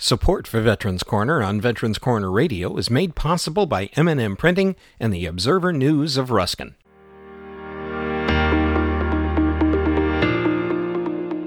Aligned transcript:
Support 0.00 0.46
for 0.46 0.60
Veterans 0.60 1.02
Corner 1.02 1.42
on 1.42 1.60
Veterans 1.60 1.98
Corner 1.98 2.30
Radio 2.30 2.76
is 2.76 2.88
made 2.88 3.16
possible 3.16 3.66
by 3.66 3.86
M&M 3.96 4.36
Printing 4.36 4.76
and 5.00 5.12
the 5.12 5.26
Observer 5.26 5.72
News 5.72 6.16
of 6.16 6.30
Ruskin. 6.30 6.76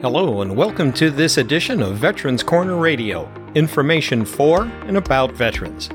Hello 0.02 0.42
and 0.42 0.58
welcome 0.58 0.92
to 0.92 1.10
this 1.10 1.38
edition 1.38 1.82
of 1.82 1.96
Veterans 1.96 2.44
Corner 2.44 2.76
Radio, 2.76 3.32
information 3.56 4.26
for 4.26 4.64
and 4.86 4.98
about 4.98 5.32
veterans. 5.32 5.90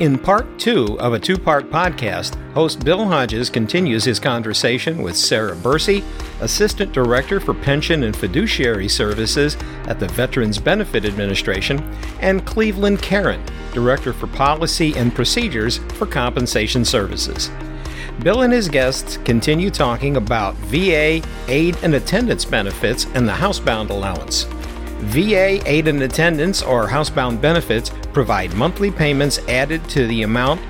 In 0.00 0.18
part 0.18 0.58
two 0.58 0.98
of 0.98 1.12
a 1.12 1.18
two 1.18 1.36
part 1.36 1.68
podcast, 1.70 2.34
host 2.54 2.86
Bill 2.86 3.04
Hodges 3.04 3.50
continues 3.50 4.02
his 4.02 4.18
conversation 4.18 5.02
with 5.02 5.14
Sarah 5.14 5.54
Bursey, 5.54 6.02
Assistant 6.40 6.94
Director 6.94 7.38
for 7.38 7.52
Pension 7.52 8.04
and 8.04 8.16
Fiduciary 8.16 8.88
Services 8.88 9.58
at 9.88 10.00
the 10.00 10.08
Veterans 10.08 10.58
Benefit 10.58 11.04
Administration, 11.04 11.82
and 12.20 12.46
Cleveland 12.46 13.02
Karen, 13.02 13.44
Director 13.74 14.14
for 14.14 14.26
Policy 14.28 14.94
and 14.96 15.14
Procedures 15.14 15.76
for 15.92 16.06
Compensation 16.06 16.82
Services. 16.82 17.50
Bill 18.20 18.40
and 18.40 18.54
his 18.54 18.70
guests 18.70 19.18
continue 19.18 19.68
talking 19.68 20.16
about 20.16 20.54
VA 20.54 21.22
aid 21.48 21.76
and 21.82 21.94
attendance 21.94 22.46
benefits 22.46 23.04
and 23.12 23.28
the 23.28 23.32
housebound 23.32 23.90
allowance. 23.90 24.46
VA 25.02 25.60
aid 25.68 25.88
in 25.88 26.02
attendance 26.02 26.62
or 26.62 26.86
housebound 26.86 27.40
benefits 27.40 27.90
provide 28.12 28.54
monthly 28.54 28.90
payments 28.90 29.38
added 29.48 29.82
to 29.88 30.06
the 30.06 30.22
amount 30.22 30.60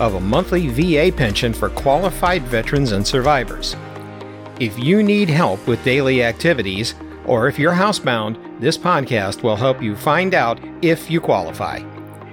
of 0.00 0.14
a 0.14 0.20
monthly 0.20 0.68
VA 0.68 1.14
pension 1.14 1.52
for 1.52 1.68
qualified 1.70 2.42
veterans 2.44 2.92
and 2.92 3.06
survivors. 3.06 3.76
If 4.58 4.78
you 4.78 5.02
need 5.02 5.28
help 5.28 5.66
with 5.66 5.84
daily 5.84 6.22
activities, 6.22 6.94
or 7.26 7.48
if 7.48 7.58
you're 7.58 7.72
housebound, 7.72 8.60
this 8.60 8.78
podcast 8.78 9.42
will 9.42 9.56
help 9.56 9.82
you 9.82 9.94
find 9.96 10.34
out 10.34 10.60
if 10.82 11.10
you 11.10 11.20
qualify. 11.20 11.80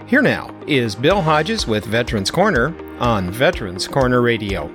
Here 0.05 0.21
now 0.21 0.55
is 0.67 0.95
Bill 0.95 1.21
Hodges 1.21 1.67
with 1.67 1.85
Veterans 1.85 2.31
Corner 2.31 2.73
on 2.99 3.29
Veterans 3.29 3.87
Corner 3.87 4.21
Radio. 4.21 4.71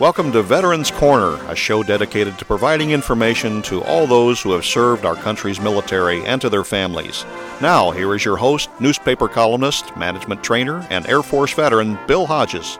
Welcome 0.00 0.32
to 0.32 0.42
Veterans 0.42 0.90
Corner, 0.90 1.34
a 1.50 1.54
show 1.54 1.82
dedicated 1.82 2.38
to 2.38 2.46
providing 2.46 2.92
information 2.92 3.60
to 3.64 3.84
all 3.84 4.06
those 4.06 4.40
who 4.40 4.52
have 4.52 4.64
served 4.64 5.04
our 5.04 5.14
country's 5.14 5.60
military 5.60 6.24
and 6.24 6.40
to 6.40 6.48
their 6.48 6.64
families. 6.64 7.26
Now, 7.60 7.90
here 7.90 8.14
is 8.14 8.24
your 8.24 8.38
host, 8.38 8.70
newspaper 8.80 9.28
columnist, 9.28 9.94
management 9.98 10.42
trainer, 10.42 10.86
and 10.88 11.06
Air 11.06 11.22
Force 11.22 11.52
veteran, 11.52 11.98
Bill 12.06 12.24
Hodges. 12.24 12.78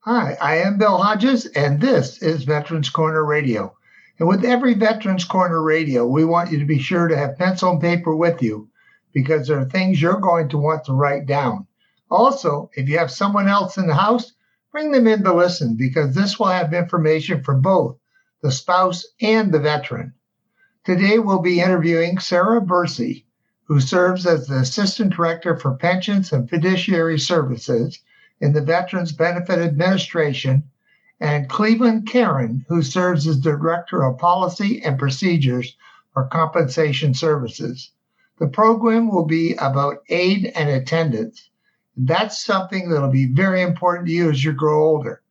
Hi, 0.00 0.36
I 0.42 0.56
am 0.56 0.76
Bill 0.76 0.98
Hodges, 0.98 1.46
and 1.46 1.80
this 1.80 2.18
is 2.18 2.44
Veterans 2.44 2.90
Corner 2.90 3.24
Radio. 3.24 3.74
And 4.18 4.28
with 4.28 4.44
every 4.44 4.74
Veterans 4.74 5.24
Corner 5.24 5.62
Radio, 5.62 6.06
we 6.06 6.26
want 6.26 6.52
you 6.52 6.58
to 6.58 6.66
be 6.66 6.78
sure 6.78 7.08
to 7.08 7.16
have 7.16 7.38
pencil 7.38 7.70
and 7.70 7.80
paper 7.80 8.14
with 8.14 8.42
you 8.42 8.68
because 9.14 9.48
there 9.48 9.58
are 9.58 9.64
things 9.64 10.02
you're 10.02 10.20
going 10.20 10.50
to 10.50 10.58
want 10.58 10.84
to 10.84 10.92
write 10.92 11.24
down. 11.24 11.66
Also, 12.10 12.68
if 12.74 12.90
you 12.90 12.98
have 12.98 13.10
someone 13.10 13.48
else 13.48 13.78
in 13.78 13.86
the 13.86 13.94
house, 13.94 14.33
Bring 14.74 14.90
them 14.90 15.06
in 15.06 15.22
to 15.22 15.32
listen 15.32 15.76
because 15.76 16.16
this 16.16 16.36
will 16.36 16.48
have 16.48 16.74
information 16.74 17.44
for 17.44 17.54
both 17.54 17.96
the 18.42 18.50
spouse 18.50 19.06
and 19.20 19.54
the 19.54 19.60
veteran. 19.60 20.14
Today 20.82 21.20
we'll 21.20 21.38
be 21.38 21.60
interviewing 21.60 22.18
Sarah 22.18 22.60
Bursey, 22.60 23.24
who 23.68 23.78
serves 23.78 24.26
as 24.26 24.48
the 24.48 24.56
Assistant 24.56 25.14
Director 25.14 25.56
for 25.56 25.76
Pensions 25.76 26.32
and 26.32 26.50
Fiduciary 26.50 27.20
Services 27.20 28.00
in 28.40 28.52
the 28.52 28.62
Veterans 28.62 29.12
Benefit 29.12 29.60
Administration, 29.60 30.64
and 31.20 31.48
Cleveland 31.48 32.08
Karen, 32.08 32.66
who 32.68 32.82
serves 32.82 33.28
as 33.28 33.38
Director 33.38 34.02
of 34.02 34.18
Policy 34.18 34.82
and 34.82 34.98
Procedures 34.98 35.76
for 36.12 36.26
Compensation 36.26 37.14
Services. 37.14 37.92
The 38.40 38.48
program 38.48 39.08
will 39.08 39.24
be 39.24 39.54
about 39.54 40.02
aid 40.08 40.50
and 40.56 40.68
attendance 40.68 41.48
that's 41.96 42.44
something 42.44 42.88
that'll 42.88 43.10
be 43.10 43.26
very 43.26 43.62
important 43.62 44.06
to 44.08 44.12
you 44.12 44.30
as 44.30 44.44
you 44.44 44.52
grow 44.52 44.82
older. 44.82 45.22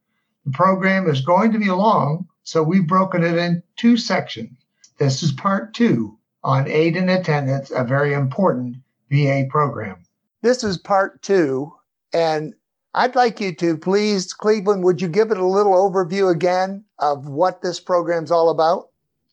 The 0.46 0.52
program 0.52 1.10
is 1.10 1.22
going 1.22 1.52
to 1.54 1.60
be 1.60 1.70
long, 1.70 2.28
so 2.44 2.64
we've 2.64 2.88
broken 2.88 3.24
it 3.24 3.38
in 3.38 3.64
two 3.76 3.98
sections. 3.98 4.58
This 4.98 5.24
is 5.24 5.32
part 5.32 5.74
two 5.74 6.18
on 6.44 6.68
aid 6.68 6.96
and 6.98 7.10
attendance, 7.10 7.72
a 7.72 7.84
very 7.84 8.14
important 8.14 8.78
VA 9.10 9.46
program. 9.50 10.04
This 10.42 10.64
is 10.64 10.78
part 10.78 11.22
two, 11.22 11.74
and 12.14 12.54
I'd 12.94 13.16
like 13.16 13.40
you 13.40 13.56
to 13.56 13.78
please, 13.78 14.34
Cleveland, 14.34 14.84
would 14.84 15.02
you 15.02 15.08
give 15.08 15.32
it 15.32 15.38
a 15.38 15.46
little 15.46 15.74
overview 15.74 16.32
again 16.32 16.84
of 17.00 17.28
what 17.28 17.62
this 17.62 17.80
program's 17.80 18.32
all 18.32 18.50
about? 18.50 18.90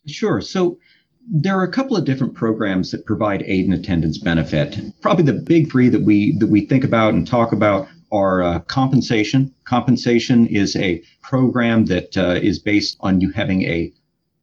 Sure. 0.06 0.40
So 0.40 0.78
there 1.28 1.58
are 1.58 1.62
a 1.62 1.70
couple 1.70 1.96
of 1.96 2.04
different 2.04 2.34
programs 2.34 2.90
that 2.90 3.06
provide 3.06 3.42
aid 3.42 3.64
and 3.66 3.74
attendance 3.74 4.18
benefit. 4.18 4.78
Probably 5.00 5.24
the 5.24 5.32
big 5.32 5.70
three 5.70 5.88
that 5.88 6.02
we 6.02 6.36
that 6.38 6.48
we 6.48 6.66
think 6.66 6.82
about 6.82 7.14
and 7.14 7.26
talk 7.26 7.52
about 7.52 7.88
are 8.10 8.42
uh, 8.42 8.58
compensation. 8.60 9.54
Compensation 9.64 10.46
is 10.46 10.74
a 10.76 11.02
program 11.22 11.84
that 11.86 12.16
uh, 12.16 12.40
is 12.42 12.58
based 12.58 12.96
on 13.00 13.20
you 13.20 13.30
having 13.30 13.62
a 13.62 13.92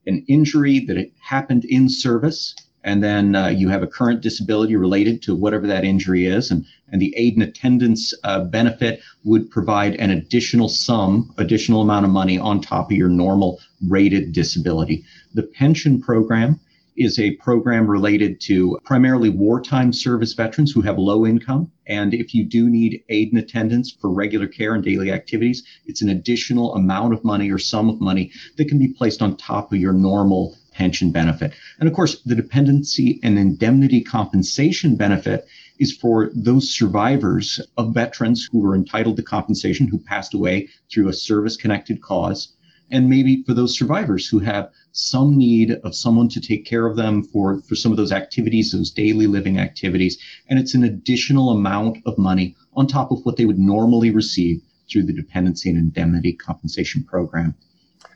an 0.05 0.23
injury 0.29 0.79
that 0.79 1.11
happened 1.19 1.65
in 1.65 1.89
service, 1.89 2.55
and 2.85 3.03
then 3.03 3.35
uh, 3.35 3.47
you 3.47 3.67
have 3.67 3.83
a 3.83 3.87
current 3.87 4.21
disability 4.21 4.77
related 4.77 5.21
to 5.23 5.35
whatever 5.35 5.67
that 5.67 5.83
injury 5.83 6.25
is, 6.25 6.51
and 6.51 6.63
and 6.89 7.01
the 7.01 7.13
aid 7.17 7.33
and 7.33 7.43
attendance 7.43 8.13
uh, 8.23 8.45
benefit 8.45 9.01
would 9.25 9.49
provide 9.49 9.95
an 9.95 10.11
additional 10.11 10.69
sum, 10.69 11.33
additional 11.37 11.81
amount 11.81 12.05
of 12.05 12.11
money 12.11 12.37
on 12.37 12.61
top 12.61 12.91
of 12.91 12.97
your 12.97 13.09
normal 13.09 13.59
rated 13.89 14.31
disability. 14.31 15.03
The 15.33 15.43
pension 15.43 16.01
program 16.01 16.61
is 16.97 17.19
a 17.19 17.35
program 17.35 17.87
related 17.87 18.41
to 18.41 18.77
primarily 18.83 19.29
wartime 19.29 19.93
service 19.93 20.33
veterans 20.33 20.71
who 20.71 20.81
have 20.81 20.97
low 20.97 21.25
income. 21.25 21.71
And 21.85 22.13
if 22.13 22.33
you 22.33 22.43
do 22.43 22.69
need 22.69 23.03
aid 23.09 23.31
and 23.31 23.39
attendance 23.39 23.91
for 23.91 24.09
regular 24.09 24.47
care 24.47 24.73
and 24.73 24.83
daily 24.83 25.11
activities, 25.11 25.63
it's 25.85 26.01
an 26.01 26.09
additional 26.09 26.73
amount 26.73 27.13
of 27.13 27.23
money 27.23 27.51
or 27.51 27.59
sum 27.59 27.89
of 27.89 28.01
money 28.01 28.31
that 28.57 28.67
can 28.67 28.79
be 28.79 28.93
placed 28.93 29.21
on 29.21 29.37
top 29.37 29.71
of 29.71 29.79
your 29.79 29.93
normal 29.93 30.57
pension 30.71 31.11
benefit. 31.11 31.53
And 31.79 31.87
of 31.87 31.95
course, 31.95 32.21
the 32.21 32.35
dependency 32.35 33.19
and 33.23 33.37
indemnity 33.37 34.01
compensation 34.01 34.95
benefit 34.95 35.47
is 35.79 35.95
for 35.95 36.31
those 36.33 36.71
survivors 36.71 37.59
of 37.77 37.93
veterans 37.93 38.47
who 38.51 38.59
were 38.59 38.75
entitled 38.75 39.17
to 39.17 39.23
compensation 39.23 39.87
who 39.87 39.99
passed 39.99 40.33
away 40.33 40.67
through 40.91 41.09
a 41.09 41.13
service 41.13 41.55
connected 41.55 42.01
cause 42.01 42.53
and 42.89 43.09
maybe 43.09 43.43
for 43.43 43.53
those 43.53 43.77
survivors 43.77 44.27
who 44.27 44.39
have 44.39 44.71
some 44.91 45.37
need 45.37 45.71
of 45.83 45.95
someone 45.95 46.29
to 46.29 46.41
take 46.41 46.65
care 46.65 46.85
of 46.87 46.95
them 46.95 47.23
for, 47.23 47.61
for 47.61 47.75
some 47.75 47.91
of 47.91 47.97
those 47.97 48.11
activities, 48.11 48.71
those 48.71 48.91
daily 48.91 49.27
living 49.27 49.59
activities. 49.59 50.17
And 50.49 50.57
it's 50.57 50.73
an 50.73 50.83
additional 50.83 51.49
amount 51.49 51.97
of 52.05 52.17
money 52.17 52.55
on 52.75 52.87
top 52.87 53.11
of 53.11 53.19
what 53.23 53.37
they 53.37 53.45
would 53.45 53.59
normally 53.59 54.11
receive 54.11 54.61
through 54.89 55.03
the 55.03 55.13
dependency 55.13 55.69
and 55.69 55.77
indemnity 55.77 56.33
compensation 56.33 57.03
program. 57.03 57.55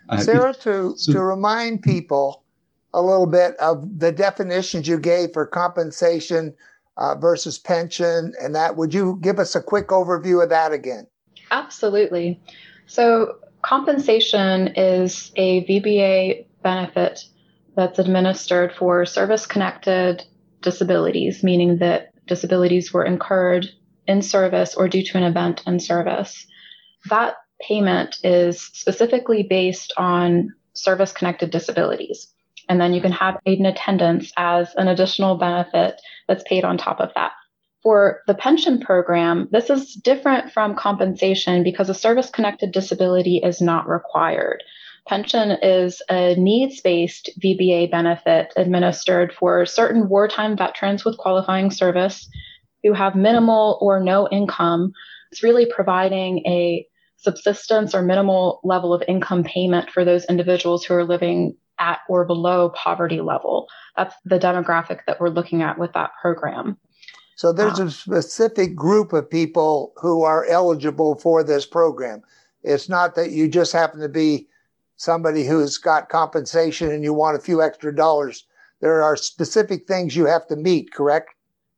Uh, 0.09 0.17
Sarah, 0.17 0.53
to, 0.53 0.93
so, 0.97 1.13
to 1.13 1.21
remind 1.21 1.81
people 1.81 2.43
a 2.93 3.01
little 3.01 3.27
bit 3.27 3.55
of 3.57 3.99
the 3.99 4.11
definitions 4.11 4.87
you 4.87 4.99
gave 4.99 5.33
for 5.33 5.45
compensation 5.45 6.53
uh, 6.97 7.15
versus 7.15 7.57
pension 7.57 8.33
and 8.41 8.53
that, 8.55 8.75
would 8.75 8.93
you 8.93 9.17
give 9.21 9.39
us 9.39 9.55
a 9.55 9.61
quick 9.61 9.87
overview 9.87 10.43
of 10.43 10.49
that 10.49 10.71
again? 10.71 11.07
Absolutely. 11.51 12.39
So, 12.85 13.37
compensation 13.61 14.73
is 14.75 15.31
a 15.35 15.65
VBA 15.65 16.45
benefit 16.63 17.23
that's 17.75 17.99
administered 17.99 18.73
for 18.73 19.05
service 19.05 19.45
connected 19.45 20.23
disabilities, 20.61 21.43
meaning 21.43 21.77
that 21.77 22.13
disabilities 22.27 22.93
were 22.93 23.05
incurred 23.05 23.67
in 24.07 24.21
service 24.21 24.75
or 24.75 24.87
due 24.87 25.03
to 25.03 25.17
an 25.17 25.23
event 25.23 25.63
in 25.65 25.79
service. 25.79 26.45
That 27.09 27.35
payment 27.61 28.17
is 28.23 28.61
specifically 28.61 29.43
based 29.43 29.93
on 29.97 30.53
service 30.73 31.11
connected 31.11 31.51
disabilities. 31.51 32.33
And 32.69 32.79
then 32.79 32.93
you 32.93 33.01
can 33.01 33.11
have 33.11 33.37
aid 33.45 33.59
in 33.59 33.65
attendance 33.65 34.31
as 34.37 34.73
an 34.75 34.87
additional 34.87 35.35
benefit 35.35 35.99
that's 36.27 36.43
paid 36.43 36.63
on 36.63 36.77
top 36.77 36.99
of 36.99 37.09
that. 37.15 37.31
For 37.83 38.21
the 38.27 38.35
pension 38.35 38.79
program, 38.79 39.47
this 39.51 39.69
is 39.69 39.95
different 39.95 40.51
from 40.51 40.75
compensation 40.75 41.63
because 41.63 41.89
a 41.89 41.95
service 41.95 42.29
connected 42.29 42.71
disability 42.71 43.37
is 43.37 43.59
not 43.59 43.89
required. 43.89 44.63
Pension 45.07 45.51
is 45.63 46.01
a 46.09 46.35
needs 46.35 46.79
based 46.81 47.31
VBA 47.43 47.89
benefit 47.89 48.53
administered 48.55 49.33
for 49.33 49.65
certain 49.65 50.09
wartime 50.09 50.55
veterans 50.55 51.03
with 51.03 51.17
qualifying 51.17 51.71
service 51.71 52.29
who 52.83 52.93
have 52.93 53.15
minimal 53.15 53.79
or 53.81 53.99
no 53.99 54.27
income. 54.29 54.91
It's 55.31 55.41
really 55.41 55.65
providing 55.65 56.45
a 56.45 56.85
subsistence 57.17 57.95
or 57.95 58.03
minimal 58.03 58.59
level 58.63 58.93
of 58.93 59.03
income 59.07 59.43
payment 59.43 59.89
for 59.89 60.05
those 60.05 60.25
individuals 60.25 60.83
who 60.83 60.93
are 60.93 61.05
living 61.05 61.55
at 61.79 61.99
or 62.07 62.25
below 62.25 62.69
poverty 62.69 63.21
level. 63.21 63.67
That's 63.97 64.15
the 64.25 64.39
demographic 64.39 64.99
that 65.07 65.19
we're 65.19 65.29
looking 65.29 65.63
at 65.63 65.79
with 65.79 65.93
that 65.93 66.11
program. 66.21 66.77
So 67.41 67.51
there's 67.51 67.79
ah. 67.79 67.85
a 67.85 67.89
specific 67.89 68.75
group 68.75 69.13
of 69.13 69.27
people 69.27 69.93
who 69.95 70.21
are 70.21 70.45
eligible 70.45 71.15
for 71.15 71.43
this 71.43 71.65
program. 71.65 72.21
It's 72.61 72.87
not 72.87 73.15
that 73.15 73.31
you 73.31 73.47
just 73.47 73.73
happen 73.73 73.99
to 74.01 74.09
be 74.09 74.47
somebody 74.97 75.47
who's 75.47 75.79
got 75.79 76.09
compensation 76.09 76.91
and 76.91 77.03
you 77.03 77.15
want 77.15 77.35
a 77.35 77.41
few 77.41 77.63
extra 77.63 77.95
dollars. 77.95 78.45
There 78.79 79.01
are 79.01 79.17
specific 79.17 79.87
things 79.87 80.15
you 80.15 80.27
have 80.27 80.45
to 80.49 80.55
meet, 80.55 80.93
correct? 80.93 81.31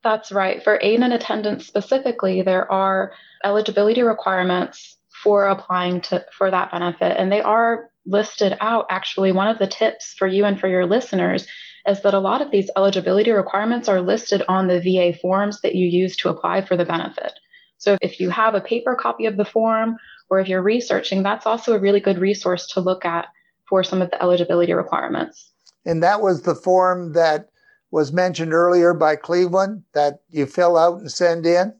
That's 0.03 0.33
right. 0.33 0.61
For 0.61 0.79
aid 0.81 0.99
and 0.99 1.13
attendance 1.13 1.65
specifically, 1.65 2.41
there 2.41 2.69
are 2.69 3.13
eligibility 3.45 4.03
requirements 4.03 4.97
for 5.23 5.45
applying 5.45 6.01
to 6.01 6.25
for 6.37 6.51
that 6.51 6.73
benefit 6.73 7.15
and 7.17 7.31
they 7.31 7.41
are 7.41 7.89
listed 8.05 8.57
out 8.59 8.85
actually 8.89 9.31
one 9.31 9.47
of 9.47 9.59
the 9.59 9.67
tips 9.67 10.13
for 10.17 10.27
you 10.27 10.43
and 10.43 10.59
for 10.59 10.67
your 10.67 10.85
listeners 10.85 11.47
is 11.87 12.01
that 12.01 12.13
a 12.13 12.19
lot 12.19 12.41
of 12.41 12.51
these 12.51 12.69
eligibility 12.77 13.31
requirements 13.31 13.89
are 13.89 14.01
listed 14.01 14.43
on 14.47 14.67
the 14.67 14.79
VA 14.79 15.17
forms 15.17 15.61
that 15.61 15.75
you 15.75 15.85
use 15.85 16.15
to 16.17 16.29
apply 16.29 16.65
for 16.65 16.77
the 16.77 16.85
benefit. 16.85 17.33
So 17.77 17.97
if 18.01 18.19
you 18.19 18.29
have 18.29 18.55
a 18.55 18.61
paper 18.61 18.95
copy 18.95 19.25
of 19.25 19.37
the 19.37 19.45
form 19.45 19.97
or 20.29 20.39
if 20.39 20.47
you're 20.47 20.61
researching, 20.61 21.23
that's 21.23 21.45
also 21.45 21.73
a 21.73 21.79
really 21.79 21.99
good 21.99 22.17
resource 22.17 22.67
to 22.67 22.79
look 22.79 23.03
at 23.03 23.27
for 23.67 23.83
some 23.83 24.01
of 24.01 24.09
the 24.11 24.21
eligibility 24.21 24.73
requirements. 24.73 25.51
And 25.85 26.01
that 26.01 26.21
was 26.21 26.43
the 26.43 26.55
form 26.55 27.13
that 27.13 27.49
was 27.91 28.11
mentioned 28.11 28.53
earlier 28.53 28.93
by 28.93 29.15
Cleveland 29.15 29.83
that 29.93 30.21
you 30.29 30.45
fill 30.47 30.77
out 30.77 30.99
and 30.99 31.11
send 31.11 31.45
in? 31.45 31.73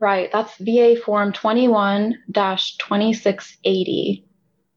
Right. 0.00 0.30
That's 0.32 0.56
VA 0.58 0.96
Form 1.04 1.32
21 1.32 2.14
2680. 2.32 4.24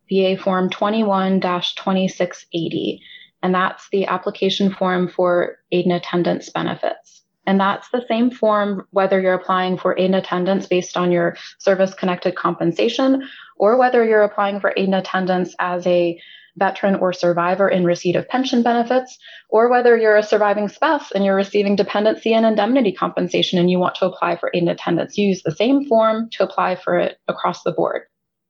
VA 0.09 0.37
Form 0.41 0.69
21 0.69 1.41
2680. 1.41 3.01
And 3.43 3.53
that's 3.53 3.87
the 3.91 4.05
application 4.05 4.73
form 4.73 5.07
for 5.07 5.57
aid 5.71 5.85
and 5.85 5.93
attendance 5.93 6.49
benefits. 6.49 7.23
And 7.45 7.59
that's 7.59 7.87
the 7.89 8.03
same 8.09 8.29
form 8.29 8.85
whether 8.91 9.21
you're 9.21 9.33
applying 9.33 9.77
for 9.77 9.97
aid 9.97 10.05
and 10.05 10.15
attendance 10.15 10.67
based 10.67 10.97
on 10.97 11.11
your 11.11 11.37
service 11.59 11.93
connected 11.93 12.35
compensation 12.35 13.27
or 13.57 13.77
whether 13.77 14.03
you're 14.03 14.23
applying 14.23 14.59
for 14.59 14.73
aid 14.75 14.85
and 14.85 14.95
attendance 14.95 15.55
as 15.59 15.87
a 15.87 16.19
veteran 16.57 16.95
or 16.95 17.13
survivor 17.13 17.69
in 17.69 17.85
receipt 17.85 18.15
of 18.15 18.27
pension 18.27 18.63
benefits, 18.63 19.17
or 19.49 19.69
whether 19.69 19.95
you're 19.95 20.17
a 20.17 20.23
surviving 20.23 20.67
spouse 20.67 21.11
and 21.11 21.23
you're 21.23 21.35
receiving 21.35 21.75
dependency 21.75 22.33
and 22.33 22.45
indemnity 22.45 22.91
compensation 22.91 23.59
and 23.59 23.69
you 23.69 23.79
want 23.79 23.95
to 23.95 24.05
apply 24.05 24.35
for 24.35 24.49
aid 24.53 24.63
and 24.63 24.71
attendance. 24.71 25.17
You 25.17 25.27
use 25.27 25.43
the 25.43 25.51
same 25.51 25.85
form 25.85 26.29
to 26.31 26.43
apply 26.43 26.75
for 26.75 26.97
it 26.97 27.19
across 27.27 27.63
the 27.63 27.71
board. 27.71 28.03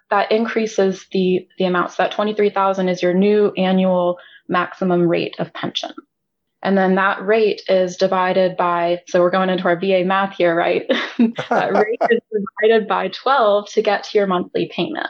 that 0.08 0.32
increases 0.32 1.06
the, 1.12 1.46
the 1.58 1.66
amount. 1.66 1.90
So 1.90 2.04
that 2.04 2.12
23,000 2.12 2.88
is 2.88 3.02
your 3.02 3.12
new 3.12 3.52
annual 3.58 4.16
maximum 4.52 5.08
rate 5.08 5.34
of 5.40 5.52
pension. 5.52 5.92
And 6.62 6.78
then 6.78 6.94
that 6.94 7.20
rate 7.26 7.62
is 7.68 7.96
divided 7.96 8.56
by, 8.56 9.02
so 9.08 9.20
we're 9.20 9.30
going 9.30 9.50
into 9.50 9.64
our 9.64 9.78
VA 9.78 10.04
math 10.04 10.36
here, 10.36 10.54
right? 10.54 10.86
that 11.18 11.72
rate 11.74 11.98
is 12.10 12.20
divided 12.30 12.86
by 12.86 13.08
12 13.08 13.68
to 13.70 13.82
get 13.82 14.04
to 14.04 14.18
your 14.18 14.28
monthly 14.28 14.70
payment. 14.72 15.08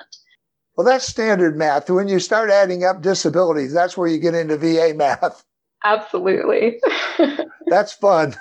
Well, 0.77 0.87
that's 0.87 1.07
standard 1.07 1.59
math. 1.59 1.91
When 1.91 2.09
you 2.09 2.19
start 2.19 2.51
adding 2.51 2.85
up 2.85 3.03
disabilities, 3.03 3.75
that's 3.75 3.99
where 3.99 4.09
you 4.09 4.19
get 4.19 4.35
into 4.35 4.57
VA 4.57 4.95
math. 4.97 5.45
Absolutely. 5.85 6.81
that's 7.67 7.93
fun. 7.93 8.35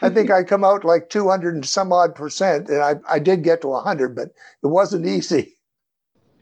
I 0.00 0.08
think 0.08 0.30
I 0.30 0.44
come 0.44 0.64
out 0.64 0.84
like 0.84 1.10
200 1.10 1.54
and 1.54 1.66
some 1.66 1.92
odd 1.92 2.14
percent, 2.14 2.68
and 2.68 2.80
I, 2.80 2.94
I 3.08 3.18
did 3.18 3.42
get 3.42 3.60
to 3.62 3.68
100, 3.68 4.14
but 4.14 4.28
it 4.62 4.68
wasn't 4.68 5.06
easy. 5.06 5.56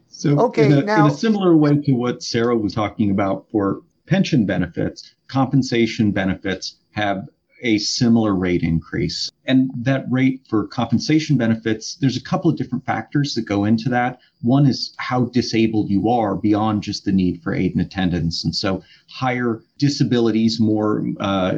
So, 0.09 0.39
okay, 0.39 0.67
in 0.67 0.73
a, 0.73 0.83
now, 0.83 1.07
in 1.07 1.13
a 1.13 1.15
similar 1.15 1.57
way 1.57 1.81
to 1.81 1.93
what 1.93 2.23
Sarah 2.23 2.57
was 2.57 2.75
talking 2.75 3.11
about 3.11 3.47
for 3.51 3.81
pension 4.07 4.47
benefits, 4.47 5.15
compensation 5.29 6.11
benefits 6.11 6.77
have 6.93 7.29
a 7.63 7.79
similar 7.79 8.35
rate 8.35 8.63
increase. 8.63 9.31
And 9.47 9.71
that 9.77 10.05
rate 10.11 10.41
for 10.49 10.67
compensation 10.67 11.37
benefits, 11.37 11.95
there's 11.95 12.17
a 12.17 12.23
couple 12.23 12.51
of 12.51 12.57
different 12.57 12.85
factors 12.85 13.35
that 13.35 13.43
go 13.43 13.65
into 13.65 13.89
that. 13.89 14.19
One 14.43 14.67
is 14.67 14.93
how 14.99 15.27
disabled 15.27 15.89
you 15.89 16.09
are 16.09 16.35
beyond 16.35 16.83
just 16.83 17.05
the 17.05 17.13
need 17.13 17.41
for 17.43 17.55
aid 17.55 17.73
and 17.73 17.81
attendance. 17.81 18.45
And 18.45 18.55
so 18.55 18.83
higher 19.09 19.63
disabilities, 19.79 20.59
more, 20.59 21.07
uh, 21.21 21.53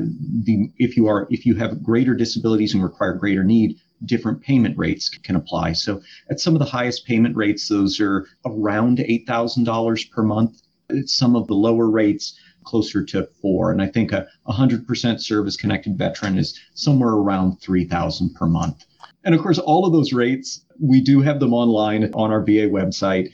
the, 0.45 0.71
if 0.79 0.97
you 0.97 1.09
are, 1.09 1.27
if 1.31 1.47
you 1.47 1.55
have 1.55 1.83
greater 1.83 2.15
disabilities 2.15 2.75
and 2.75 2.83
require 2.83 3.15
greater 3.15 3.45
need, 3.45 3.79
different 4.05 4.43
payment 4.43 4.77
rates 4.77 5.09
can 5.09 5.37
apply. 5.37 5.73
So 5.73 6.03
at 6.29 6.41
some 6.41 6.55
of 6.55 6.59
the 6.59 6.67
highest 6.67 7.07
payment 7.07 7.37
rates, 7.37 7.69
those 7.69 8.01
are 8.01 8.27
around 8.45 8.99
$8,000 8.99 10.11
per 10.11 10.23
month. 10.23 10.61
Some 11.07 11.37
of 11.37 11.47
the 11.47 11.55
lower 11.55 11.91
rates 11.91 12.39
closer 12.65 13.05
to 13.05 13.29
four. 13.41 13.71
And 13.71 13.81
I 13.81 13.87
think 13.87 14.13
a 14.13 14.27
100% 14.49 15.21
service 15.21 15.57
connected 15.57 15.97
veteran 15.97 16.39
is 16.39 16.59
somewhere 16.75 17.13
around 17.13 17.61
3,000 17.61 18.35
per 18.35 18.47
month. 18.47 18.85
And 19.25 19.35
of 19.35 19.41
course, 19.41 19.59
all 19.59 19.87
of 19.87 19.93
those 19.93 20.13
rates, 20.13 20.65
we 20.81 21.01
do 21.01 21.21
have 21.21 21.41
them 21.41 21.55
online 21.55 22.11
on 22.15 22.31
our 22.31 22.43
VA 22.43 22.69
website. 22.69 23.31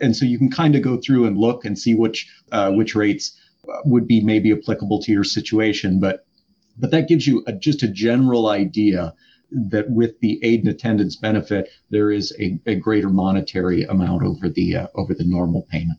And 0.00 0.16
so 0.16 0.24
you 0.24 0.38
can 0.38 0.50
kind 0.50 0.74
of 0.76 0.82
go 0.82 0.98
through 0.98 1.26
and 1.26 1.38
look 1.38 1.64
and 1.64 1.78
see 1.78 1.94
which, 1.94 2.28
uh, 2.52 2.72
which 2.72 2.94
rates 2.94 3.38
would 3.84 4.06
be 4.06 4.20
maybe 4.20 4.52
applicable 4.52 5.00
to 5.02 5.12
your 5.12 5.24
situation. 5.24 6.00
But, 6.00 6.26
but 6.76 6.90
that 6.90 7.08
gives 7.08 7.26
you 7.26 7.42
a, 7.46 7.52
just 7.52 7.82
a 7.82 7.88
general 7.88 8.48
idea 8.48 9.14
that 9.50 9.90
with 9.90 10.18
the 10.20 10.38
aid 10.42 10.60
and 10.60 10.68
attendance 10.68 11.16
benefit, 11.16 11.68
there 11.90 12.10
is 12.10 12.34
a, 12.38 12.58
a 12.66 12.74
greater 12.76 13.08
monetary 13.08 13.84
amount 13.84 14.22
over 14.22 14.48
the, 14.48 14.76
uh, 14.76 14.86
over 14.94 15.14
the 15.14 15.24
normal 15.24 15.62
payment. 15.70 15.98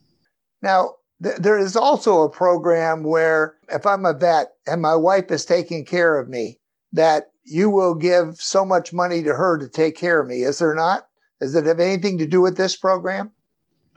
Now, 0.61 0.95
there 1.19 1.57
is 1.57 1.75
also 1.75 2.23
a 2.23 2.29
program 2.29 3.03
where 3.03 3.55
if 3.69 3.85
I'm 3.85 4.05
a 4.05 4.13
vet 4.13 4.53
and 4.65 4.81
my 4.81 4.95
wife 4.95 5.29
is 5.29 5.45
taking 5.45 5.85
care 5.85 6.19
of 6.19 6.27
me, 6.27 6.59
that 6.93 7.31
you 7.43 7.69
will 7.69 7.95
give 7.95 8.35
so 8.37 8.65
much 8.65 8.93
money 8.93 9.23
to 9.23 9.33
her 9.33 9.57
to 9.57 9.67
take 9.67 9.95
care 9.95 10.19
of 10.19 10.27
me. 10.27 10.41
Is 10.41 10.59
there 10.59 10.73
not? 10.73 11.07
Does 11.39 11.55
it 11.55 11.65
have 11.65 11.79
anything 11.79 12.17
to 12.19 12.27
do 12.27 12.41
with 12.41 12.57
this 12.57 12.75
program? 12.75 13.31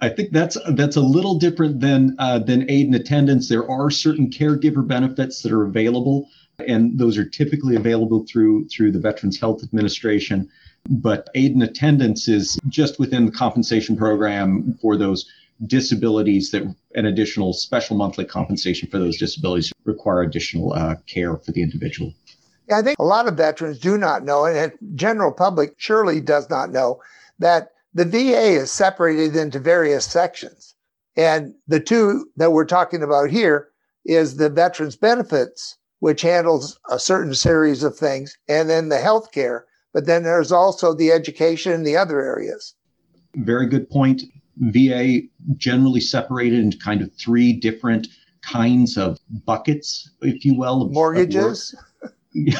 I 0.00 0.08
think 0.08 0.32
that's 0.32 0.58
that's 0.72 0.96
a 0.96 1.00
little 1.00 1.38
different 1.38 1.80
than 1.80 2.16
uh, 2.18 2.38
than 2.38 2.68
aid 2.70 2.86
and 2.86 2.94
attendance. 2.94 3.48
There 3.48 3.68
are 3.70 3.90
certain 3.90 4.30
caregiver 4.30 4.86
benefits 4.86 5.42
that 5.42 5.52
are 5.52 5.64
available, 5.64 6.28
and 6.58 6.98
those 6.98 7.16
are 7.16 7.24
typically 7.24 7.76
available 7.76 8.26
through 8.30 8.68
through 8.68 8.92
the 8.92 8.98
Veterans 8.98 9.38
Health 9.38 9.62
Administration. 9.62 10.48
But 10.90 11.28
aid 11.34 11.52
and 11.52 11.62
attendance 11.62 12.28
is 12.28 12.58
just 12.68 12.98
within 12.98 13.26
the 13.26 13.32
compensation 13.32 13.96
program 13.96 14.76
for 14.82 14.96
those 14.96 15.30
disabilities 15.66 16.50
that 16.50 16.62
an 16.94 17.06
additional 17.06 17.52
special 17.52 17.96
monthly 17.96 18.24
compensation 18.24 18.88
for 18.90 18.98
those 18.98 19.18
disabilities 19.18 19.72
require 19.84 20.22
additional 20.22 20.72
uh, 20.72 20.96
care 21.06 21.36
for 21.36 21.52
the 21.52 21.62
individual. 21.62 22.12
Yeah, 22.68 22.78
I 22.78 22.82
think 22.82 22.98
a 22.98 23.04
lot 23.04 23.28
of 23.28 23.36
veterans 23.36 23.78
do 23.78 23.98
not 23.98 24.24
know, 24.24 24.46
and 24.46 24.56
the 24.56 24.78
general 24.94 25.32
public 25.32 25.74
surely 25.76 26.20
does 26.20 26.48
not 26.48 26.70
know 26.70 27.00
that 27.38 27.72
the 27.92 28.04
VA 28.04 28.60
is 28.60 28.72
separated 28.72 29.36
into 29.36 29.58
various 29.58 30.04
sections. 30.04 30.74
And 31.16 31.54
the 31.68 31.80
two 31.80 32.26
that 32.36 32.52
we're 32.52 32.64
talking 32.64 33.02
about 33.02 33.30
here 33.30 33.68
is 34.04 34.36
the 34.36 34.50
veterans 34.50 34.96
benefits, 34.96 35.78
which 36.00 36.22
handles 36.22 36.78
a 36.90 36.98
certain 36.98 37.34
series 37.34 37.82
of 37.82 37.96
things, 37.96 38.36
and 38.48 38.68
then 38.68 38.88
the 38.88 38.98
health 38.98 39.30
care. 39.30 39.66
But 39.92 40.06
then 40.06 40.24
there's 40.24 40.50
also 40.50 40.92
the 40.92 41.12
education 41.12 41.72
and 41.72 41.86
the 41.86 41.96
other 41.96 42.20
areas. 42.20 42.74
Very 43.36 43.66
good 43.66 43.88
point 43.88 44.22
VA 44.58 45.20
generally 45.56 46.00
separated 46.00 46.60
into 46.60 46.78
kind 46.78 47.02
of 47.02 47.12
three 47.14 47.52
different 47.52 48.08
kinds 48.42 48.96
of 48.96 49.18
buckets, 49.46 50.10
if 50.22 50.44
you 50.44 50.54
will. 50.54 50.82
Of, 50.82 50.92
Mortgages. 50.92 51.74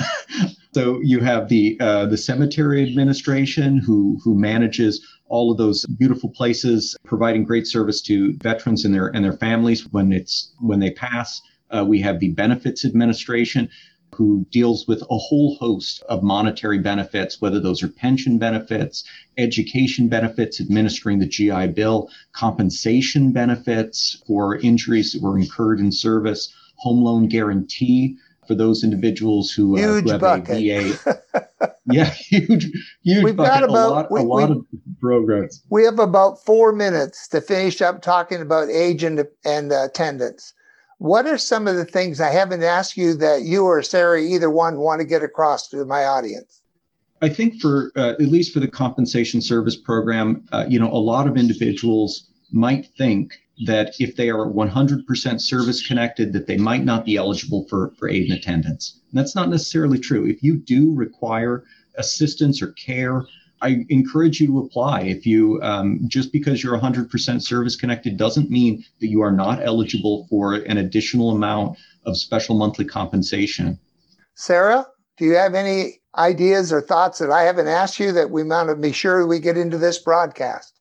so 0.74 1.00
you 1.02 1.20
have 1.20 1.48
the 1.48 1.76
uh, 1.80 2.06
the 2.06 2.16
cemetery 2.16 2.82
administration 2.82 3.78
who 3.78 4.18
who 4.22 4.34
manages 4.34 5.04
all 5.26 5.50
of 5.50 5.58
those 5.58 5.84
beautiful 5.98 6.30
places, 6.30 6.96
providing 7.04 7.44
great 7.44 7.66
service 7.66 8.00
to 8.02 8.36
veterans 8.38 8.84
and 8.84 8.94
their 8.94 9.08
and 9.08 9.24
their 9.24 9.32
families 9.32 9.86
when 9.92 10.12
it's 10.12 10.52
when 10.60 10.80
they 10.80 10.90
pass. 10.90 11.40
Uh, 11.70 11.84
we 11.84 12.00
have 12.00 12.20
the 12.20 12.30
benefits 12.32 12.84
administration, 12.84 13.68
who 14.16 14.47
deals 14.50 14.87
with 14.87 15.02
a 15.02 15.18
whole 15.18 15.56
host 15.56 16.02
of 16.09 16.23
monetary 16.23 16.78
benefits, 16.78 17.40
whether 17.40 17.61
those 17.61 17.83
are 17.83 17.88
pension 17.88 18.38
benefits, 18.38 19.04
education 19.37 20.09
benefits, 20.09 20.61
administering 20.61 21.18
the 21.18 21.26
GI 21.26 21.68
Bill, 21.68 22.09
compensation 22.33 23.33
benefits 23.33 24.23
for 24.26 24.56
injuries 24.56 25.12
that 25.12 25.23
were 25.23 25.38
incurred 25.38 25.80
in 25.80 25.92
service, 25.92 26.52
home 26.76 27.02
loan 27.02 27.28
guarantee 27.28 28.16
for 28.47 28.54
those 28.54 28.85
individuals 28.85 29.50
who, 29.50 29.76
uh, 29.76 30.00
who 30.00 30.11
have 30.11 30.21
bucket. 30.21 30.56
a 30.56 30.92
VA. 30.92 31.16
yeah, 31.87 32.11
huge, 32.11 32.71
huge 33.02 33.25
We've 33.25 33.37
bucket. 33.37 33.61
Got 33.61 33.64
about, 33.64 33.88
a 33.88 33.90
lot, 33.90 34.11
we, 34.11 34.21
a 34.21 34.23
lot 34.23 34.50
we, 34.50 34.56
of 34.56 34.66
programs. 35.00 35.62
We 35.71 35.85
have 35.85 35.99
about 35.99 36.44
four 36.44 36.73
minutes 36.73 37.28
to 37.28 37.40
finish 37.40 37.80
up 37.80 38.02
talking 38.02 38.40
about 38.40 38.68
age 38.68 39.02
and, 39.02 39.26
and 39.44 39.73
uh, 39.73 39.85
attendance. 39.85 40.52
What 40.98 41.26
are 41.26 41.38
some 41.38 41.66
of 41.66 41.76
the 41.76 41.84
things 41.84 42.20
I 42.20 42.30
haven't 42.30 42.62
asked 42.62 42.96
you 42.96 43.14
that 43.14 43.42
you 43.42 43.64
or 43.64 43.82
Sarah, 43.82 44.20
either 44.20 44.50
one, 44.50 44.78
want 44.78 45.00
to 45.00 45.06
get 45.06 45.22
across 45.22 45.68
to 45.68 45.84
my 45.84 46.04
audience? 46.04 46.62
I 47.22 47.28
think 47.28 47.60
for 47.60 47.90
uh, 47.96 48.10
at 48.12 48.20
least 48.20 48.52
for 48.52 48.60
the 48.60 48.68
compensation 48.68 49.40
service 49.40 49.76
program, 49.76 50.46
uh, 50.52 50.66
you 50.68 50.78
know, 50.78 50.92
a 50.92 50.98
lot 50.98 51.26
of 51.26 51.36
individuals 51.36 52.28
might 52.52 52.86
think 52.98 53.34
that 53.66 53.94
if 53.98 54.16
they 54.16 54.30
are 54.30 54.46
100% 54.46 55.40
service 55.40 55.86
connected, 55.86 56.32
that 56.32 56.46
they 56.46 56.56
might 56.56 56.84
not 56.84 57.04
be 57.04 57.16
eligible 57.16 57.66
for, 57.68 57.92
for 57.98 58.08
aid 58.08 58.28
and 58.28 58.38
attendance. 58.38 59.00
And 59.10 59.18
that's 59.18 59.34
not 59.34 59.48
necessarily 59.48 59.98
true. 59.98 60.26
If 60.26 60.42
you 60.42 60.56
do 60.56 60.92
require 60.92 61.64
assistance 61.96 62.60
or 62.60 62.72
care 62.72 63.24
I 63.64 63.87
encourage 63.88 64.40
you 64.40 64.49
to 64.49 64.59
apply. 64.59 65.02
If 65.02 65.25
you 65.25 65.59
um, 65.62 66.00
just 66.06 66.33
because 66.33 66.62
you're 66.62 66.78
100% 66.78 67.42
service 67.42 67.76
connected 67.76 68.18
doesn't 68.18 68.50
mean 68.50 68.85
that 69.00 69.06
you 69.06 69.23
are 69.23 69.33
not 69.33 69.64
eligible 69.64 70.26
for 70.28 70.52
an 70.54 70.76
additional 70.76 71.30
amount 71.30 71.78
of 72.04 72.18
special 72.18 72.56
monthly 72.56 72.85
compensation. 72.85 73.78
Sarah, 74.35 74.87
do 75.16 75.25
you 75.25 75.35
have 75.37 75.54
any 75.54 76.02
ideas 76.16 76.75
or 76.75 76.83
thoughts 76.83 77.18
that 77.21 77.30
I 77.30 77.44
haven't 77.44 77.68
asked 77.68 77.99
you 77.99 78.12
that 78.12 78.30
we 78.30 78.42
want 78.42 78.68
to 78.68 78.76
be 78.76 78.92
sure 78.92 79.26
we 79.26 79.38
get 79.38 79.56
into 79.56 79.78
this 79.78 79.99
broadcast? 79.99 80.78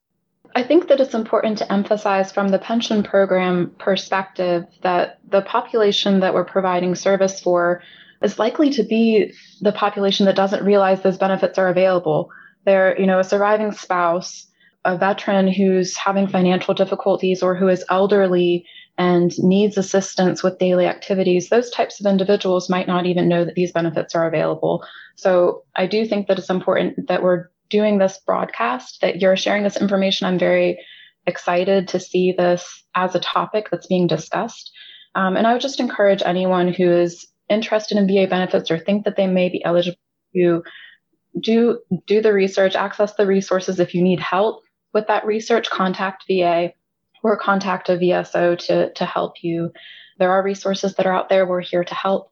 I 0.53 0.63
think 0.63 0.89
that 0.89 0.99
it's 0.99 1.15
important 1.15 1.57
to 1.59 1.71
emphasize 1.71 2.33
from 2.33 2.49
the 2.49 2.59
pension 2.59 3.01
program 3.01 3.71
perspective 3.79 4.65
that 4.81 5.19
the 5.27 5.41
population 5.41 6.19
that 6.19 6.33
we're 6.33 6.43
providing 6.43 6.95
service 6.95 7.39
for 7.39 7.81
is 8.21 8.37
likely 8.37 8.69
to 8.71 8.83
be 8.83 9.33
the 9.61 9.71
population 9.71 10.25
that 10.25 10.35
doesn't 10.35 10.65
realize 10.65 11.01
those 11.01 11.17
benefits 11.17 11.57
are 11.57 11.69
available. 11.69 12.29
They're, 12.65 12.99
you 12.99 13.05
know, 13.05 13.19
a 13.19 13.23
surviving 13.23 13.71
spouse, 13.71 14.47
a 14.85 14.97
veteran 14.97 15.47
who's 15.47 15.97
having 15.97 16.27
financial 16.27 16.73
difficulties 16.73 17.41
or 17.41 17.55
who 17.55 17.67
is 17.67 17.85
elderly 17.89 18.65
and 18.97 19.31
needs 19.39 19.77
assistance 19.77 20.43
with 20.43 20.59
daily 20.59 20.85
activities, 20.85 21.49
those 21.49 21.71
types 21.71 21.99
of 21.99 22.05
individuals 22.05 22.69
might 22.69 22.87
not 22.87 23.05
even 23.05 23.27
know 23.27 23.43
that 23.43 23.55
these 23.55 23.71
benefits 23.71 24.13
are 24.13 24.27
available. 24.27 24.85
So 25.15 25.63
I 25.75 25.87
do 25.87 26.05
think 26.05 26.27
that 26.27 26.37
it's 26.37 26.49
important 26.49 27.07
that 27.07 27.23
we're 27.23 27.49
doing 27.69 27.97
this 27.97 28.19
broadcast, 28.25 29.01
that 29.01 29.19
you're 29.19 29.35
sharing 29.35 29.63
this 29.63 29.81
information. 29.81 30.27
I'm 30.27 30.37
very 30.37 30.79
excited 31.25 31.87
to 31.87 31.99
see 31.99 32.33
this 32.37 32.83
as 32.93 33.15
a 33.15 33.19
topic 33.19 33.69
that's 33.71 33.87
being 33.87 34.05
discussed. 34.05 34.71
Um, 35.15 35.37
and 35.37 35.47
I 35.47 35.53
would 35.53 35.61
just 35.61 35.79
encourage 35.79 36.21
anyone 36.23 36.71
who 36.71 36.91
is 36.91 37.25
interested 37.49 37.97
in 37.97 38.07
VA 38.07 38.27
benefits 38.29 38.69
or 38.69 38.77
think 38.77 39.05
that 39.05 39.15
they 39.15 39.27
may 39.27 39.49
be 39.49 39.63
eligible 39.63 39.97
to 40.35 40.63
do 41.39 41.79
do 42.05 42.21
the 42.21 42.33
research, 42.33 42.75
access 42.75 43.13
the 43.15 43.27
resources. 43.27 43.79
If 43.79 43.93
you 43.93 44.01
need 44.01 44.19
help 44.19 44.63
with 44.93 45.07
that 45.07 45.25
research, 45.25 45.69
contact 45.69 46.25
VA 46.27 46.73
or 47.23 47.37
contact 47.37 47.89
a 47.89 47.93
VSO 47.93 48.57
to 48.67 48.93
to 48.93 49.05
help 49.05 49.43
you. 49.43 49.71
There 50.19 50.31
are 50.31 50.43
resources 50.43 50.95
that 50.95 51.05
are 51.05 51.13
out 51.13 51.29
there. 51.29 51.45
We're 51.45 51.61
here 51.61 51.83
to 51.83 51.95
help, 51.95 52.31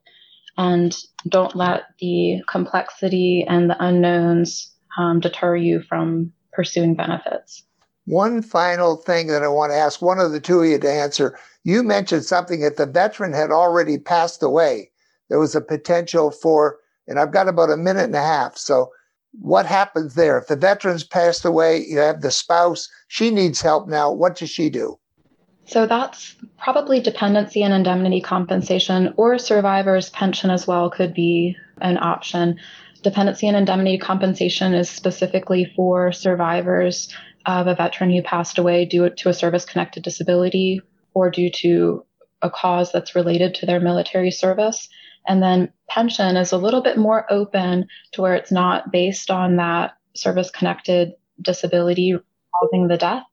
and 0.56 0.96
don't 1.28 1.56
let 1.56 1.82
the 1.98 2.42
complexity 2.48 3.44
and 3.48 3.68
the 3.68 3.84
unknowns 3.84 4.72
um, 4.98 5.20
deter 5.20 5.56
you 5.56 5.82
from 5.82 6.32
pursuing 6.52 6.94
benefits. 6.94 7.64
One 8.04 8.42
final 8.42 8.96
thing 8.96 9.28
that 9.28 9.42
I 9.42 9.48
want 9.48 9.70
to 9.70 9.76
ask 9.76 10.02
one 10.02 10.18
of 10.18 10.32
the 10.32 10.40
two 10.40 10.60
of 10.60 10.68
you 10.68 10.78
to 10.78 10.90
answer. 10.90 11.38
You 11.64 11.82
mentioned 11.82 12.24
something 12.24 12.60
that 12.60 12.76
the 12.76 12.86
veteran 12.86 13.32
had 13.32 13.50
already 13.50 13.96
passed 13.96 14.42
away. 14.42 14.90
There 15.28 15.38
was 15.38 15.54
a 15.54 15.60
potential 15.60 16.30
for 16.30 16.78
and 17.12 17.20
I've 17.20 17.30
got 17.30 17.46
about 17.46 17.70
a 17.70 17.76
minute 17.76 18.04
and 18.04 18.14
a 18.16 18.22
half. 18.22 18.56
So, 18.56 18.90
what 19.40 19.66
happens 19.66 20.14
there? 20.14 20.38
If 20.38 20.48
the 20.48 20.56
veteran's 20.56 21.04
passed 21.04 21.44
away, 21.44 21.84
you 21.86 21.98
have 21.98 22.22
the 22.22 22.30
spouse, 22.30 22.88
she 23.08 23.30
needs 23.30 23.60
help 23.60 23.88
now. 23.88 24.10
What 24.10 24.36
does 24.36 24.50
she 24.50 24.70
do? 24.70 24.98
So, 25.66 25.86
that's 25.86 26.34
probably 26.58 27.00
dependency 27.00 27.62
and 27.62 27.74
indemnity 27.74 28.22
compensation, 28.22 29.12
or 29.16 29.38
survivor's 29.38 30.10
pension 30.10 30.50
as 30.50 30.66
well 30.66 30.90
could 30.90 31.12
be 31.12 31.54
an 31.82 31.98
option. 31.98 32.58
Dependency 33.02 33.46
and 33.46 33.56
indemnity 33.56 33.98
compensation 33.98 34.72
is 34.72 34.88
specifically 34.88 35.70
for 35.76 36.12
survivors 36.12 37.12
of 37.44 37.66
a 37.66 37.74
veteran 37.74 38.10
who 38.10 38.22
passed 38.22 38.58
away 38.58 38.86
due 38.86 39.10
to 39.10 39.28
a 39.28 39.34
service 39.34 39.66
connected 39.66 40.02
disability 40.02 40.80
or 41.12 41.30
due 41.30 41.50
to 41.50 42.06
a 42.40 42.48
cause 42.48 42.90
that's 42.90 43.14
related 43.14 43.54
to 43.54 43.66
their 43.66 43.80
military 43.80 44.30
service. 44.30 44.88
And 45.26 45.42
then 45.42 45.72
pension 45.88 46.36
is 46.36 46.52
a 46.52 46.58
little 46.58 46.82
bit 46.82 46.98
more 46.98 47.30
open 47.32 47.86
to 48.12 48.22
where 48.22 48.34
it's 48.34 48.52
not 48.52 48.90
based 48.90 49.30
on 49.30 49.56
that 49.56 49.96
service 50.14 50.50
connected 50.50 51.12
disability 51.40 52.14
causing 52.60 52.88
the 52.88 52.96
death, 52.96 53.24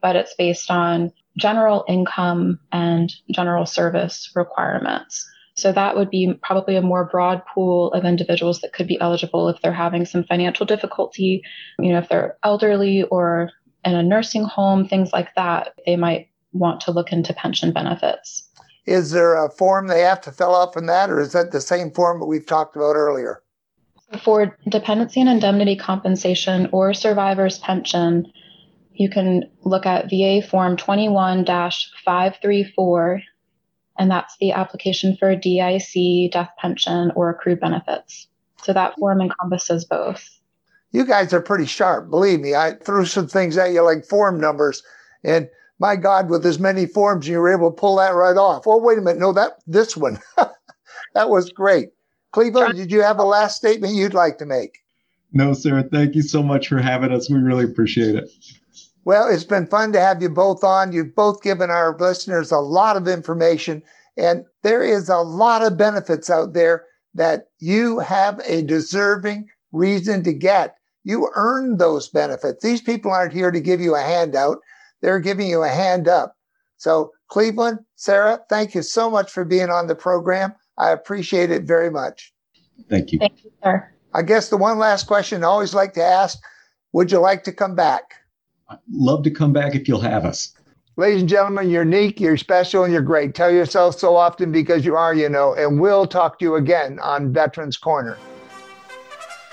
but 0.00 0.16
it's 0.16 0.34
based 0.34 0.70
on 0.70 1.12
general 1.36 1.84
income 1.88 2.58
and 2.72 3.12
general 3.30 3.66
service 3.66 4.30
requirements. 4.34 5.28
So 5.54 5.72
that 5.72 5.96
would 5.96 6.10
be 6.10 6.32
probably 6.42 6.76
a 6.76 6.82
more 6.82 7.04
broad 7.04 7.42
pool 7.46 7.92
of 7.92 8.04
individuals 8.04 8.60
that 8.60 8.72
could 8.72 8.86
be 8.86 9.00
eligible 9.00 9.48
if 9.48 9.60
they're 9.60 9.72
having 9.72 10.06
some 10.06 10.24
financial 10.24 10.64
difficulty, 10.64 11.42
you 11.78 11.92
know, 11.92 11.98
if 11.98 12.08
they're 12.08 12.38
elderly 12.42 13.02
or 13.04 13.50
in 13.84 13.94
a 13.94 14.02
nursing 14.02 14.44
home, 14.44 14.86
things 14.86 15.12
like 15.12 15.34
that, 15.34 15.74
they 15.86 15.96
might 15.96 16.28
want 16.52 16.80
to 16.82 16.92
look 16.92 17.12
into 17.12 17.34
pension 17.34 17.72
benefits. 17.72 18.49
Is 18.86 19.10
there 19.10 19.34
a 19.34 19.50
form 19.50 19.86
they 19.86 20.00
have 20.00 20.20
to 20.22 20.32
fill 20.32 20.56
out 20.56 20.72
from 20.72 20.86
that, 20.86 21.10
or 21.10 21.20
is 21.20 21.32
that 21.32 21.52
the 21.52 21.60
same 21.60 21.90
form 21.90 22.20
that 22.20 22.26
we've 22.26 22.46
talked 22.46 22.76
about 22.76 22.96
earlier? 22.96 23.42
For 24.22 24.56
dependency 24.68 25.20
and 25.20 25.28
indemnity 25.28 25.76
compensation 25.76 26.68
or 26.72 26.94
survivor's 26.94 27.58
pension, 27.58 28.26
you 28.94 29.08
can 29.08 29.44
look 29.62 29.86
at 29.86 30.10
VA 30.10 30.42
Form 30.46 30.76
21 30.76 31.44
534, 31.46 33.22
and 33.98 34.10
that's 34.10 34.36
the 34.40 34.52
application 34.52 35.16
for 35.16 35.36
DIC, 35.36 36.32
death 36.32 36.50
pension, 36.58 37.12
or 37.14 37.30
accrued 37.30 37.60
benefits. 37.60 38.28
So 38.62 38.72
that 38.72 38.94
form 38.98 39.20
encompasses 39.20 39.84
both. 39.84 40.28
You 40.92 41.06
guys 41.06 41.32
are 41.32 41.40
pretty 41.40 41.66
sharp. 41.66 42.10
Believe 42.10 42.40
me, 42.40 42.54
I 42.54 42.74
threw 42.74 43.06
some 43.06 43.28
things 43.28 43.56
at 43.56 43.72
you 43.72 43.82
like 43.82 44.04
form 44.04 44.40
numbers, 44.40 44.82
and 45.22 45.48
my 45.80 45.96
God, 45.96 46.28
with 46.28 46.44
as 46.44 46.60
many 46.60 46.86
forms, 46.86 47.26
you 47.26 47.38
were 47.38 47.52
able 47.52 47.70
to 47.70 47.76
pull 47.76 47.96
that 47.96 48.14
right 48.14 48.36
off. 48.36 48.66
Oh, 48.66 48.76
wait 48.76 48.98
a 48.98 49.00
minute. 49.00 49.18
No, 49.18 49.32
that 49.32 49.58
this 49.66 49.96
one. 49.96 50.20
that 51.14 51.30
was 51.30 51.50
great. 51.50 51.88
Cleveland, 52.32 52.76
did 52.76 52.92
you 52.92 53.00
have 53.02 53.18
a 53.18 53.24
last 53.24 53.56
statement 53.56 53.94
you'd 53.94 54.14
like 54.14 54.38
to 54.38 54.46
make? 54.46 54.78
No, 55.32 55.54
sir. 55.54 55.88
Thank 55.90 56.14
you 56.14 56.22
so 56.22 56.42
much 56.42 56.68
for 56.68 56.78
having 56.78 57.12
us. 57.12 57.30
We 57.30 57.38
really 57.38 57.64
appreciate 57.64 58.14
it. 58.14 58.30
Well, 59.04 59.26
it's 59.28 59.44
been 59.44 59.66
fun 59.66 59.92
to 59.92 60.00
have 60.00 60.22
you 60.22 60.28
both 60.28 60.62
on. 60.62 60.92
You've 60.92 61.14
both 61.14 61.42
given 61.42 61.70
our 61.70 61.96
listeners 61.98 62.52
a 62.52 62.58
lot 62.58 62.96
of 62.96 63.08
information, 63.08 63.82
and 64.18 64.44
there 64.62 64.84
is 64.84 65.08
a 65.08 65.18
lot 65.18 65.62
of 65.62 65.78
benefits 65.78 66.28
out 66.28 66.52
there 66.52 66.84
that 67.14 67.46
you 67.58 68.00
have 68.00 68.40
a 68.46 68.62
deserving 68.62 69.48
reason 69.72 70.22
to 70.24 70.32
get. 70.34 70.76
You 71.04 71.30
earn 71.34 71.78
those 71.78 72.08
benefits. 72.08 72.62
These 72.62 72.82
people 72.82 73.10
aren't 73.10 73.32
here 73.32 73.50
to 73.50 73.60
give 73.60 73.80
you 73.80 73.96
a 73.96 74.02
handout. 74.02 74.58
They're 75.02 75.20
giving 75.20 75.48
you 75.48 75.62
a 75.62 75.68
hand 75.68 76.08
up. 76.08 76.36
So, 76.76 77.12
Cleveland, 77.28 77.80
Sarah, 77.96 78.40
thank 78.48 78.74
you 78.74 78.82
so 78.82 79.10
much 79.10 79.30
for 79.30 79.44
being 79.44 79.70
on 79.70 79.86
the 79.86 79.94
program. 79.94 80.54
I 80.78 80.90
appreciate 80.90 81.50
it 81.50 81.64
very 81.64 81.90
much. 81.90 82.32
Thank 82.88 83.12
you. 83.12 83.18
Thank 83.18 83.44
you, 83.44 83.52
sir. 83.62 83.90
I 84.14 84.22
guess 84.22 84.48
the 84.48 84.56
one 84.56 84.78
last 84.78 85.06
question 85.06 85.44
I 85.44 85.46
always 85.46 85.74
like 85.74 85.92
to 85.94 86.02
ask 86.02 86.38
Would 86.92 87.12
you 87.12 87.18
like 87.18 87.44
to 87.44 87.52
come 87.52 87.74
back? 87.74 88.02
I'd 88.68 88.78
love 88.90 89.22
to 89.24 89.30
come 89.30 89.52
back 89.52 89.74
if 89.74 89.86
you'll 89.88 90.00
have 90.00 90.24
us. 90.24 90.54
Ladies 90.96 91.20
and 91.20 91.28
gentlemen, 91.28 91.70
you're 91.70 91.84
unique, 91.84 92.20
you're 92.20 92.36
special, 92.36 92.84
and 92.84 92.92
you're 92.92 93.02
great. 93.02 93.34
Tell 93.34 93.50
yourself 93.50 93.98
so 93.98 94.16
often 94.16 94.52
because 94.52 94.84
you 94.84 94.96
are, 94.96 95.14
you 95.14 95.28
know, 95.28 95.54
and 95.54 95.80
we'll 95.80 96.06
talk 96.06 96.38
to 96.38 96.44
you 96.44 96.56
again 96.56 96.98
on 97.00 97.32
Veterans 97.32 97.76
Corner. 97.76 98.18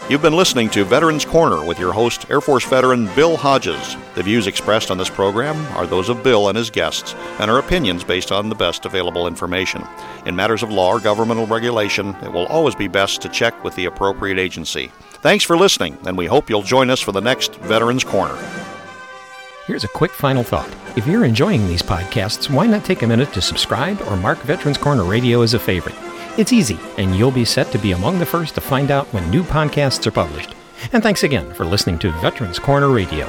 You've 0.09 0.21
been 0.21 0.37
listening 0.37 0.69
to 0.69 0.85
Veterans 0.85 1.25
Corner 1.25 1.65
with 1.65 1.77
your 1.77 1.91
host, 1.91 2.29
Air 2.29 2.39
Force 2.39 2.63
veteran 2.63 3.13
Bill 3.13 3.35
Hodges. 3.35 3.97
The 4.15 4.23
views 4.23 4.47
expressed 4.47 4.89
on 4.89 4.97
this 4.97 5.09
program 5.09 5.57
are 5.75 5.85
those 5.85 6.07
of 6.07 6.23
Bill 6.23 6.47
and 6.47 6.57
his 6.57 6.69
guests 6.69 7.13
and 7.39 7.51
are 7.51 7.59
opinions 7.59 8.05
based 8.05 8.31
on 8.31 8.47
the 8.47 8.55
best 8.55 8.85
available 8.85 9.27
information. 9.27 9.83
In 10.25 10.33
matters 10.33 10.63
of 10.63 10.71
law 10.71 10.91
or 10.91 11.01
governmental 11.01 11.45
regulation, 11.45 12.15
it 12.23 12.31
will 12.31 12.45
always 12.45 12.73
be 12.73 12.87
best 12.87 13.21
to 13.23 13.27
check 13.27 13.61
with 13.65 13.75
the 13.75 13.83
appropriate 13.83 14.39
agency. 14.39 14.91
Thanks 15.21 15.43
for 15.43 15.57
listening, 15.57 15.97
and 16.05 16.17
we 16.17 16.25
hope 16.25 16.49
you'll 16.49 16.61
join 16.61 16.89
us 16.89 17.01
for 17.01 17.11
the 17.11 17.19
next 17.19 17.55
Veterans 17.55 18.05
Corner. 18.05 18.37
Here's 19.65 19.83
a 19.83 19.89
quick 19.89 20.11
final 20.11 20.43
thought. 20.43 20.73
If 20.95 21.05
you're 21.05 21.25
enjoying 21.25 21.67
these 21.67 21.81
podcasts, 21.81 22.49
why 22.49 22.65
not 22.65 22.85
take 22.85 23.01
a 23.01 23.07
minute 23.07 23.33
to 23.33 23.41
subscribe 23.41 23.99
or 24.03 24.15
mark 24.15 24.37
Veterans 24.43 24.77
Corner 24.77 25.03
Radio 25.03 25.41
as 25.41 25.53
a 25.53 25.59
favorite? 25.59 25.95
It's 26.37 26.53
easy, 26.53 26.77
and 26.99 27.15
you'll 27.15 27.31
be 27.31 27.45
set 27.45 27.71
to 27.71 27.79
be 27.79 27.93
among 27.93 28.19
the 28.19 28.25
first 28.25 28.53
to 28.55 28.61
find 28.61 28.91
out 28.91 29.07
when 29.07 29.29
new 29.31 29.41
podcasts 29.41 30.05
are 30.05 30.11
published. 30.11 30.53
And 30.93 31.01
thanks 31.01 31.23
again 31.23 31.51
for 31.55 31.65
listening 31.65 31.97
to 31.99 32.11
Veterans 32.21 32.59
Corner 32.59 32.89
Radio. 32.89 33.27